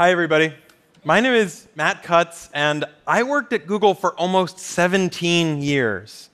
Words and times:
Hi, 0.00 0.12
everybody. 0.12 0.54
My 1.02 1.18
name 1.18 1.32
is 1.32 1.66
Matt 1.74 2.04
Cutts, 2.04 2.50
and 2.54 2.84
I 3.04 3.24
worked 3.24 3.52
at 3.52 3.66
Google 3.66 3.94
for 3.94 4.14
almost 4.14 4.60
17 4.60 5.60
years. 5.60 6.30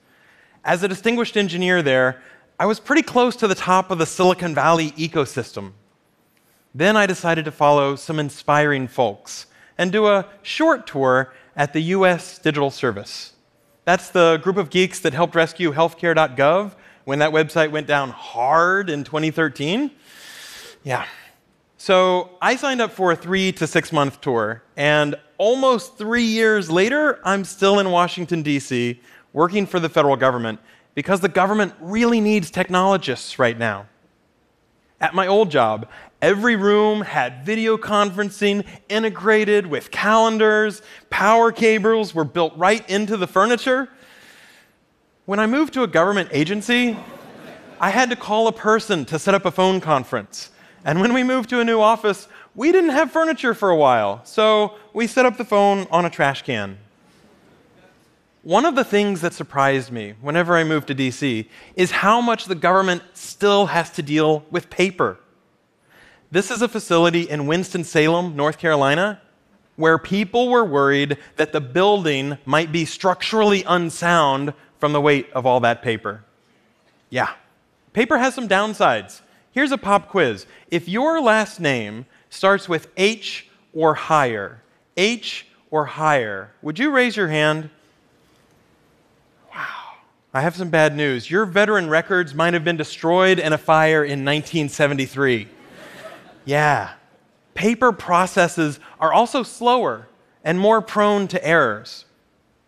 As 0.63 0.83
a 0.83 0.87
distinguished 0.87 1.35
engineer 1.35 1.81
there, 1.81 2.21
I 2.59 2.67
was 2.67 2.79
pretty 2.79 3.01
close 3.01 3.35
to 3.37 3.47
the 3.47 3.55
top 3.55 3.89
of 3.89 3.97
the 3.97 4.05
Silicon 4.05 4.53
Valley 4.53 4.91
ecosystem. 4.91 5.71
Then 6.75 6.95
I 6.95 7.07
decided 7.07 7.43
to 7.45 7.51
follow 7.51 7.95
some 7.95 8.19
inspiring 8.19 8.87
folks 8.87 9.47
and 9.79 9.91
do 9.91 10.05
a 10.05 10.27
short 10.43 10.85
tour 10.85 11.33
at 11.55 11.73
the 11.73 11.81
US 11.95 12.37
Digital 12.37 12.69
Service. 12.69 13.33
That's 13.83 14.11
the 14.11 14.39
group 14.43 14.57
of 14.57 14.69
geeks 14.69 14.99
that 14.99 15.15
helped 15.15 15.33
rescue 15.33 15.73
healthcare.gov 15.73 16.75
when 17.05 17.17
that 17.17 17.31
website 17.31 17.71
went 17.71 17.87
down 17.87 18.11
hard 18.11 18.91
in 18.91 19.03
2013. 19.03 19.89
Yeah. 20.83 21.07
So 21.77 22.31
I 22.41 22.55
signed 22.55 22.81
up 22.81 22.91
for 22.91 23.11
a 23.11 23.15
three 23.15 23.51
to 23.53 23.67
six 23.67 23.91
month 23.91 24.21
tour, 24.21 24.63
and 24.77 25.15
almost 25.37 25.97
three 25.97 26.23
years 26.23 26.71
later, 26.71 27.19
I'm 27.25 27.43
still 27.43 27.79
in 27.79 27.91
Washington, 27.91 28.41
D.C., 28.41 29.01
working 29.33 29.65
for 29.65 29.81
the 29.81 29.89
federal 29.89 30.15
government 30.15 30.59
because 30.93 31.19
the 31.19 31.29
government 31.29 31.73
really 31.81 32.21
needs 32.21 32.49
technologists 32.49 33.37
right 33.37 33.57
now. 33.57 33.87
At 35.01 35.13
my 35.13 35.27
old 35.27 35.51
job, 35.51 35.89
every 36.21 36.55
room 36.55 37.01
had 37.01 37.45
video 37.45 37.75
conferencing 37.75 38.65
integrated 38.87 39.67
with 39.67 39.91
calendars, 39.91 40.81
power 41.09 41.51
cables 41.51 42.15
were 42.15 42.23
built 42.23 42.53
right 42.55 42.89
into 42.89 43.17
the 43.17 43.27
furniture. 43.27 43.89
When 45.25 45.39
I 45.39 45.47
moved 45.47 45.73
to 45.73 45.83
a 45.83 45.87
government 45.87 46.29
agency, 46.31 46.97
I 47.81 47.89
had 47.89 48.09
to 48.11 48.15
call 48.15 48.47
a 48.47 48.53
person 48.53 49.03
to 49.05 49.19
set 49.19 49.33
up 49.33 49.43
a 49.45 49.51
phone 49.51 49.81
conference. 49.81 50.51
And 50.85 51.01
when 51.01 51.13
we 51.13 51.23
moved 51.23 51.49
to 51.49 51.59
a 51.59 51.65
new 51.65 51.81
office, 51.81 52.27
we 52.53 52.71
didn't 52.71 52.91
have 52.91 53.11
furniture 53.11 53.55
for 53.55 53.71
a 53.71 53.75
while, 53.75 54.23
so 54.23 54.75
we 54.93 55.07
set 55.07 55.25
up 55.25 55.37
the 55.37 55.43
phone 55.43 55.87
on 55.89 56.05
a 56.05 56.11
trash 56.11 56.43
can. 56.43 56.77
One 58.43 58.65
of 58.65 58.75
the 58.75 58.83
things 58.83 59.21
that 59.21 59.33
surprised 59.33 59.91
me 59.91 60.13
whenever 60.21 60.55
I 60.55 60.63
moved 60.63 60.87
to 60.87 60.95
DC 60.95 61.47
is 61.75 61.89
how 61.89 62.21
much 62.21 62.45
the 62.45 62.53
government 62.53 63.01
still 63.15 63.65
has 63.65 63.89
to 63.93 64.03
deal 64.03 64.45
with 64.51 64.69
paper. 64.69 65.17
This 66.29 66.51
is 66.51 66.61
a 66.61 66.67
facility 66.67 67.21
in 67.21 67.47
Winston-Salem, 67.47 68.35
North 68.35 68.59
Carolina, 68.59 69.19
where 69.77 69.97
people 69.97 70.49
were 70.49 70.63
worried 70.63 71.17
that 71.37 71.51
the 71.51 71.61
building 71.61 72.37
might 72.45 72.71
be 72.71 72.85
structurally 72.85 73.63
unsound 73.63 74.53
from 74.79 74.93
the 74.93 75.01
weight 75.01 75.31
of 75.33 75.47
all 75.47 75.59
that 75.61 75.81
paper. 75.81 76.23
Yeah, 77.09 77.31
paper 77.93 78.19
has 78.19 78.35
some 78.35 78.47
downsides. 78.47 79.21
Here's 79.55 79.71
a 79.71 79.77
pop 79.77 80.09
quiz. 80.09 80.45
If 80.69 80.89
your 80.89 81.21
last 81.21 81.61
name 81.61 82.07
starts 82.29 82.67
with 82.67 82.89
H 82.97 83.47
or 83.73 83.93
higher, 83.93 84.61
H 84.97 85.47
or 85.71 85.85
higher, 85.85 86.51
would 86.61 86.77
you 86.77 86.91
raise 86.91 87.15
your 87.15 87.29
hand? 87.29 87.69
Wow. 89.53 89.93
I 90.33 90.41
have 90.41 90.57
some 90.57 90.69
bad 90.69 90.93
news. 90.93 91.31
Your 91.31 91.45
veteran 91.45 91.89
records 91.89 92.35
might 92.35 92.53
have 92.53 92.65
been 92.65 92.75
destroyed 92.75 93.39
in 93.39 93.53
a 93.53 93.57
fire 93.57 94.03
in 94.03 94.25
1973. 94.25 95.47
yeah. 96.43 96.95
Paper 97.53 97.93
processes 97.93 98.81
are 98.99 99.13
also 99.13 99.41
slower 99.41 100.09
and 100.43 100.59
more 100.59 100.81
prone 100.81 101.29
to 101.29 101.47
errors. 101.47 102.03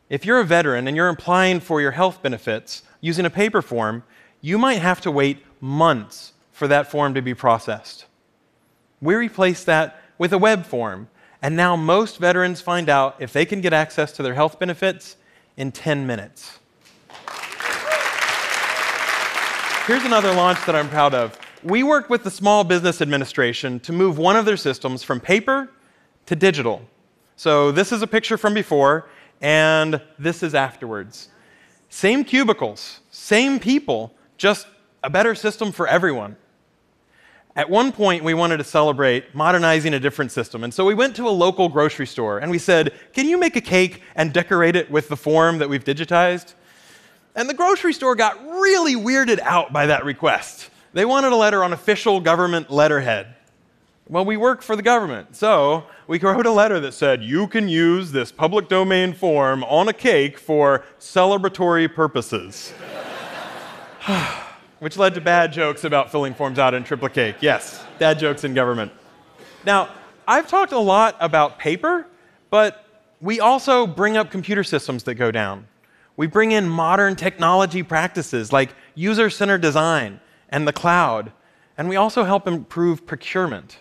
If 0.10 0.26
you're 0.26 0.40
a 0.40 0.46
veteran 0.46 0.88
and 0.88 0.96
you're 0.96 1.10
applying 1.10 1.60
for 1.60 1.82
your 1.82 1.92
health 1.92 2.24
benefits 2.24 2.84
using 3.02 3.26
a 3.26 3.30
paper 3.30 3.62
form, 3.62 4.04
you 4.40 4.58
might 4.58 4.80
have 4.80 5.02
to 5.02 5.12
wait 5.12 5.44
months 5.60 6.32
for 6.58 6.68
that 6.68 6.90
form 6.90 7.14
to 7.14 7.22
be 7.22 7.36
processed. 7.36 8.08
We 9.00 9.14
replaced 9.14 9.68
that 9.68 10.02
with 10.18 10.34
a 10.34 10.40
web 10.40 10.66
form, 10.66 11.08
and 11.40 11.56
now 11.56 11.76
most 11.76 12.18
veterans 12.18 12.62
find 12.62 12.90
out 12.90 13.16
if 13.20 13.32
they 13.32 13.46
can 13.46 13.62
get 13.62 13.74
access 13.74 14.12
to 14.14 14.24
their 14.24 14.34
health 14.34 14.58
benefits 14.58 15.18
in 15.56 15.72
10 15.72 16.08
minutes. 16.08 16.58
Here's 19.86 20.04
another 20.04 20.34
launch 20.34 20.58
that 20.66 20.76
I'm 20.76 20.90
proud 20.90 21.14
of. 21.14 21.38
We 21.62 21.84
worked 21.84 22.10
with 22.10 22.24
the 22.24 22.32
Small 22.32 22.64
Business 22.64 23.04
Administration 23.04 23.80
to 23.82 23.94
move 23.94 24.18
one 24.18 24.36
of 24.36 24.46
their 24.46 24.58
systems 24.58 25.04
from 25.04 25.20
paper 25.20 25.70
to 26.26 26.36
digital. 26.36 26.82
So 27.36 27.72
this 27.72 27.92
is 27.92 28.02
a 28.02 28.08
picture 28.08 28.36
from 28.36 28.56
before, 28.56 29.08
and 29.42 30.02
this 30.18 30.42
is 30.42 30.56
afterwards. 30.56 31.30
Same 31.90 32.24
cubicles, 32.24 33.02
same 33.12 33.60
people, 33.60 34.12
just 34.38 34.66
a 35.04 35.10
better 35.12 35.36
system 35.36 35.72
for 35.72 35.88
everyone. 35.88 36.36
At 37.58 37.72
one 37.72 37.92
point, 37.92 38.24
we 38.24 38.36
wanted 38.36 38.58
to 38.58 38.64
celebrate 38.64 39.34
modernizing 39.34 39.96
a 39.96 40.00
different 40.00 40.32
system. 40.32 40.64
And 40.64 40.72
so 40.72 40.86
we 40.86 40.94
went 40.94 41.16
to 41.16 41.28
a 41.28 41.32
local 41.32 41.70
grocery 41.70 42.06
store 42.06 42.38
and 42.38 42.52
we 42.52 42.60
said, 42.60 42.94
Can 43.14 43.28
you 43.28 43.40
make 43.40 43.56
a 43.56 43.62
cake 43.62 44.04
and 44.16 44.32
decorate 44.32 44.76
it 44.76 44.92
with 44.92 45.10
the 45.10 45.18
form 45.18 45.58
that 45.58 45.68
we've 45.68 45.84
digitized? 45.84 46.54
And 47.36 47.50
the 47.50 47.56
grocery 47.56 47.94
store 47.94 48.16
got 48.16 48.40
really 48.46 48.94
weirded 48.94 49.40
out 49.40 49.74
by 49.74 49.88
that 49.88 50.06
request. 50.06 50.70
They 50.94 51.04
wanted 51.04 51.32
a 51.32 51.36
letter 51.36 51.64
on 51.64 51.74
official 51.74 52.20
government 52.20 52.70
letterhead. 52.70 53.34
Well, 54.08 54.24
we 54.24 54.38
work 54.38 54.62
for 54.62 54.76
the 54.76 54.84
government, 54.84 55.36
so 55.36 55.84
we 56.06 56.20
wrote 56.20 56.46
a 56.46 56.52
letter 56.52 56.80
that 56.80 56.94
said, 56.94 57.24
You 57.24 57.48
can 57.48 57.68
use 57.68 58.12
this 58.12 58.32
public 58.32 58.70
domain 58.70 59.14
form 59.14 59.64
on 59.64 59.88
a 59.88 59.94
cake 59.94 60.38
for 60.38 60.86
celebratory 61.00 61.92
purposes. 61.92 62.72
Which 64.80 64.98
led 64.98 65.16
to 65.16 65.22
bad 65.22 65.52
jokes 65.52 65.84
about 65.84 66.12
filling 66.12 66.34
forms 66.34 66.60
out 66.60 66.74
in 66.74 66.84
triplicate. 66.84 67.38
Yes, 67.42 67.84
bad 67.98 68.20
jokes 68.20 68.44
in 68.44 68.54
government. 68.54 68.92
Now, 69.66 69.90
I've 70.28 70.48
talked 70.48 70.72
a 70.72 70.80
lot 70.80 71.16
about 71.20 71.58
paper, 71.58 72.06
but 72.50 72.86
we 73.20 73.40
also 73.40 73.88
bring 73.88 74.18
up 74.18 74.30
computer 74.30 74.64
systems 74.64 75.04
that 75.04 75.16
go 75.16 75.32
down. 75.32 75.68
We 76.16 76.28
bring 76.28 76.52
in 76.52 76.68
modern 76.68 77.16
technology 77.16 77.82
practices 77.82 78.52
like 78.52 78.76
user 78.94 79.30
centered 79.30 79.62
design 79.62 80.20
and 80.50 80.68
the 80.68 80.74
cloud, 80.74 81.32
and 81.78 81.90
we 81.90 81.96
also 81.96 82.24
help 82.24 82.48
improve 82.48 83.06
procurement. 83.06 83.80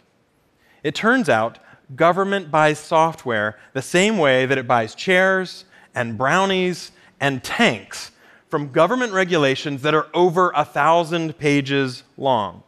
It 0.83 0.95
turns 0.95 1.29
out 1.29 1.59
government 1.95 2.51
buys 2.51 2.79
software 2.79 3.59
the 3.73 3.83
same 3.83 4.19
way 4.19 4.47
that 4.47 4.59
it 4.59 4.67
buys 4.67 4.95
chairs 4.95 5.65
and 5.95 6.17
brownies 6.19 6.93
and 7.21 7.43
tanks 7.43 8.13
from 8.49 8.71
government 8.71 9.13
regulations 9.13 9.83
that 9.83 9.95
are 9.95 10.09
over 10.15 10.53
a 10.55 10.65
thousand 10.65 11.39
pages 11.39 12.03
long. 12.17 12.63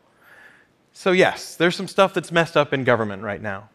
So, 0.93 1.13
yes, 1.13 1.55
there's 1.55 1.77
some 1.77 1.87
stuff 1.87 2.13
that's 2.13 2.33
messed 2.33 2.57
up 2.57 2.73
in 2.73 2.85
government 2.85 3.23
right 3.23 3.41
now. 3.41 3.69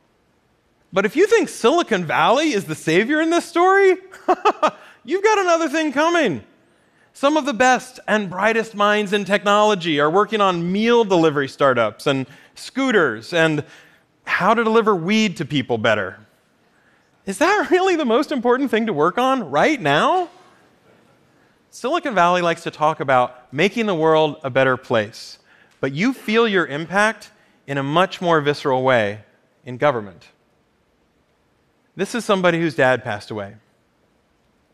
But 0.92 1.06
if 1.06 1.16
you 1.16 1.26
think 1.26 1.50
Silicon 1.50 2.06
Valley 2.06 2.54
is 2.54 2.66
the 2.66 2.76
savior 2.76 3.22
in 3.22 3.30
this 3.30 3.46
story, 3.46 3.96
you've 5.04 5.24
got 5.24 5.40
another 5.40 5.70
thing 5.70 5.92
coming. 5.92 6.44
Some 7.14 7.38
of 7.38 7.46
the 7.46 7.54
best 7.54 8.00
and 8.08 8.30
brightest 8.30 8.76
minds 8.76 9.14
in 9.14 9.24
technology 9.24 10.00
are 10.00 10.10
working 10.10 10.42
on 10.42 10.72
meal 10.72 11.04
delivery 11.04 11.48
startups 11.48 12.08
and 12.08 12.28
scooters 12.56 13.34
and 13.34 13.64
how 14.26 14.54
to 14.54 14.64
deliver 14.64 14.96
weed 14.96 15.38
to 15.38 15.46
people 15.46 15.78
better. 15.78 16.20
Is 17.26 17.38
that 17.38 17.68
really 17.72 17.96
the 17.96 18.06
most 18.06 18.32
important 18.32 18.70
thing 18.70 18.88
to 18.88 18.94
work 18.94 19.18
on 19.18 19.50
right 19.50 19.80
now? 19.80 20.30
Silicon 21.76 22.14
Valley 22.14 22.44
likes 22.44 22.62
to 22.62 22.72
talk 22.72 23.00
about 23.00 23.52
making 23.52 23.88
the 23.88 23.96
world 23.96 24.40
a 24.44 24.52
better 24.52 24.78
place, 24.78 25.40
but 25.82 25.92
you 25.92 26.14
feel 26.14 26.48
your 26.48 26.68
impact 26.68 27.32
in 27.66 27.80
a 27.80 27.84
much 27.84 28.22
more 28.22 28.40
visceral 28.42 28.84
way 28.84 29.24
in 29.66 29.78
government. 29.78 30.28
This 31.96 32.14
is 32.14 32.24
somebody 32.24 32.60
whose 32.60 32.76
dad 32.76 33.04
passed 33.04 33.32
away. 33.32 33.56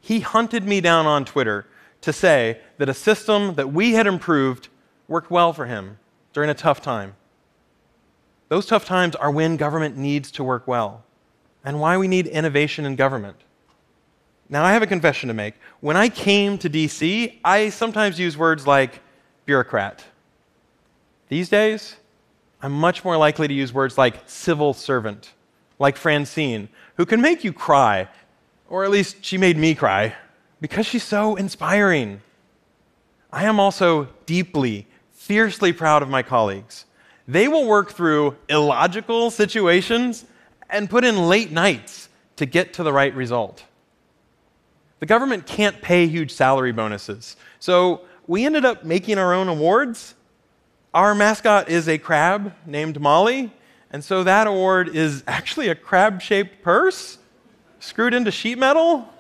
He 0.02 0.20
hunted 0.20 0.66
me 0.66 0.82
down 0.82 1.06
on 1.06 1.24
Twitter 1.24 1.66
to 2.02 2.12
say 2.12 2.60
that 2.80 2.90
a 2.90 2.94
system 2.94 3.56
that 3.56 3.72
we 3.72 3.94
had 3.94 4.06
improved 4.06 4.68
worked 5.08 5.32
well 5.32 5.54
for 5.54 5.68
him 5.68 6.00
during 6.34 6.50
a 6.50 6.54
tough 6.54 6.82
time. 6.82 7.16
Those 8.50 8.66
tough 8.66 8.84
times 8.84 9.16
are 9.16 9.32
when 9.32 9.56
government 9.56 9.96
needs 9.96 10.32
to 10.32 10.44
work 10.44 10.68
well 10.68 11.06
and 11.64 11.80
why 11.80 11.96
we 11.96 12.10
need 12.10 12.28
innovation 12.28 12.86
in 12.86 12.98
government. 12.98 13.38
Now, 14.50 14.64
I 14.64 14.74
have 14.74 14.82
a 14.82 14.88
confession 14.88 15.28
to 15.28 15.34
make. 15.34 15.54
When 15.80 15.96
I 15.96 16.10
came 16.10 16.58
to 16.58 16.70
DC, 16.70 17.40
I 17.44 17.70
sometimes 17.70 18.20
use 18.20 18.36
words 18.36 18.66
like 18.66 19.02
bureaucrat. 19.46 20.04
These 21.28 21.50
days, 21.50 21.96
I'm 22.62 22.72
much 22.72 23.06
more 23.06 23.16
likely 23.16 23.48
to 23.48 23.54
use 23.54 23.72
words 23.72 23.98
like 23.98 24.24
civil 24.26 24.74
servant, 24.74 25.34
like 25.78 25.98
Francine, 25.98 26.70
who 26.96 27.06
can 27.06 27.22
make 27.22 27.44
you 27.44 27.54
cry 27.54 28.08
or 28.70 28.84
at 28.84 28.92
least 28.92 29.26
she 29.26 29.38
made 29.38 29.58
me 29.58 29.74
cry, 29.76 30.16
because 30.62 30.86
she's 30.86 31.04
so 31.04 31.36
inspiring. 31.36 32.22
I 33.34 33.46
am 33.46 33.60
also 33.60 34.08
deeply, 34.26 34.88
fiercely 35.12 35.74
proud 35.74 36.04
of 36.04 36.10
my 36.10 36.22
colleagues. 36.22 36.86
They 37.28 37.48
will 37.48 37.68
work 37.68 37.92
through 37.92 38.38
illogical 38.48 39.32
situations 39.32 40.26
and 40.70 40.90
put 40.90 41.04
in 41.04 41.28
late 41.28 41.52
nights 41.52 42.10
to 42.36 42.46
get 42.46 42.74
to 42.74 42.84
the 42.84 42.94
right 42.94 43.14
result. 43.14 43.64
The 45.00 45.06
government 45.06 45.46
can't 45.46 45.82
pay 45.82 46.08
huge 46.08 46.32
salary 46.32 46.72
bonuses, 46.72 47.38
so 47.60 48.02
we 48.28 48.46
ended 48.46 48.66
up 48.66 48.84
making 48.84 49.18
our 49.18 49.34
own 49.34 49.48
awards. 49.48 50.14
Our 50.94 51.16
mascot 51.16 51.70
is 51.70 51.88
a 51.88 51.98
crab 51.98 52.54
named 52.66 53.00
Molly, 53.00 53.52
And 53.92 54.04
so 54.04 54.24
that 54.24 54.46
award 54.46 54.96
is 54.96 55.24
actually 55.28 55.70
a 55.70 55.76
crab 55.76 56.22
shaped 56.22 56.62
purse 56.62 57.18
screwed 57.80 58.14
into 58.14 58.32
sheet 58.32 58.58
metal. 58.58 59.12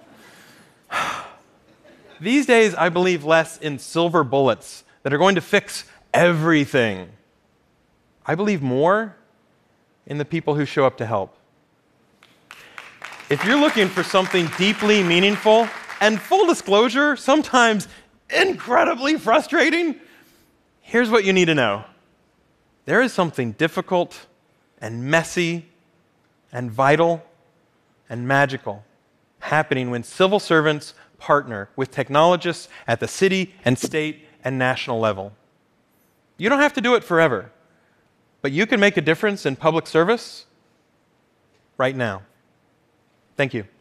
These 2.19 2.45
days, 2.45 2.75
I 2.75 2.89
believe 2.89 3.23
less 3.23 3.57
in 3.57 3.79
silver 3.79 4.23
bullets 4.23 4.83
that 5.03 5.13
are 5.13 5.17
going 5.17 5.35
to 5.35 5.41
fix 5.41 5.85
everything. 6.13 7.09
I 8.25 8.35
believe 8.35 8.61
more 8.61 9.15
in 10.05 10.17
the 10.17 10.25
people 10.25 10.55
who 10.55 10.65
show 10.65 10.85
up 10.85 10.97
to 10.97 11.05
help. 11.05 11.35
If 13.29 13.45
you're 13.45 13.59
looking 13.59 13.87
for 13.87 14.01
something 14.01 14.49
deeply 14.57 15.03
meaningful 15.03 15.67
and 16.01 16.19
full 16.19 16.47
disclosure, 16.47 17.15
sometimes 17.15 17.87
incredibly 18.27 19.17
frustrating, 19.17 19.99
here's 20.81 21.11
what 21.11 21.25
you 21.25 21.31
need 21.31 21.45
to 21.45 21.53
know 21.53 21.85
there 22.85 23.03
is 23.03 23.13
something 23.13 23.51
difficult 23.51 24.25
and 24.81 25.03
messy 25.03 25.67
and 26.51 26.71
vital 26.71 27.23
and 28.09 28.27
magical 28.27 28.83
happening 29.41 29.91
when 29.91 30.01
civil 30.01 30.39
servants 30.39 30.95
partner 31.19 31.69
with 31.75 31.91
technologists 31.91 32.67
at 32.87 32.99
the 32.99 33.07
city 33.07 33.53
and 33.63 33.77
state 33.77 34.25
and 34.43 34.57
national 34.57 34.99
level. 34.99 35.33
You 36.37 36.49
don't 36.49 36.61
have 36.61 36.73
to 36.73 36.81
do 36.81 36.95
it 36.95 37.03
forever, 37.03 37.51
but 38.41 38.51
you 38.51 38.65
can 38.65 38.79
make 38.79 38.97
a 38.97 39.01
difference 39.01 39.45
in 39.45 39.55
public 39.55 39.85
service 39.85 40.47
right 41.77 41.95
now. 41.95 42.23
Thank 43.39 43.53
you. 43.53 43.78